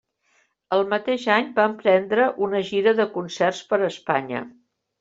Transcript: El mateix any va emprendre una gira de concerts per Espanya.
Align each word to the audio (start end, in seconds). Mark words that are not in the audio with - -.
El 0.77 0.79
mateix 0.93 1.25
any 1.33 1.51
va 1.59 1.67
emprendre 1.73 2.27
una 2.47 2.63
gira 2.73 2.97
de 3.03 3.07
concerts 3.21 3.63
per 3.71 3.83
Espanya. 3.93 4.43